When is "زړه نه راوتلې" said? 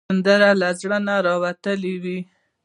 0.79-1.93